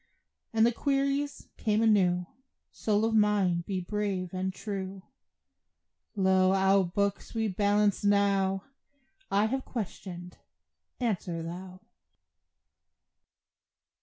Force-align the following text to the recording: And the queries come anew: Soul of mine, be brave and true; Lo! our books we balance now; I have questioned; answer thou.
And 0.51 0.65
the 0.65 0.71
queries 0.71 1.47
come 1.63 1.83
anew: 1.83 2.25
Soul 2.71 3.05
of 3.05 3.13
mine, 3.13 3.63
be 3.67 3.79
brave 3.79 4.33
and 4.33 4.51
true; 4.51 5.03
Lo! 6.15 6.53
our 6.53 6.83
books 6.83 7.35
we 7.35 7.47
balance 7.47 8.03
now; 8.03 8.63
I 9.29 9.45
have 9.45 9.63
questioned; 9.63 10.39
answer 10.99 11.43
thou. 11.43 11.81